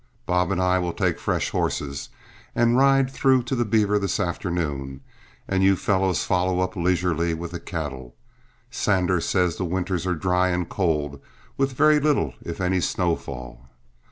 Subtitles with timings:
[0.25, 2.09] Bob and I will take fresh horses
[2.55, 5.01] and ride through to the Beaver this afternoon,
[5.47, 8.15] and you fellows follow up leisurely with the cattle.
[8.71, 11.21] Sanders says the winters are dry and cold,
[11.55, 13.69] with very little if any snowfall.